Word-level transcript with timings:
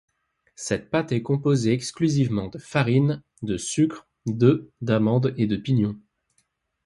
Cette 0.55 0.89
pâte 0.89 1.11
est 1.11 1.21
composée 1.21 1.73
exclusivement 1.73 2.47
de 2.47 2.57
farine, 2.57 3.21
de 3.43 3.57
sucre, 3.57 4.07
d'œuf, 4.25 4.65
d'amandes 4.81 5.35
et 5.37 5.45
de 5.45 5.55
pignons. 5.57 5.95